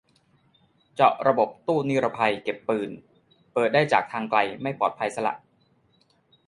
[0.95, 2.89] เจาะระบบตู้นิรภัยเก็บปืน
[3.53, 5.33] เปิดได้จากทางไกล ไม่ปลอดภัยซะละ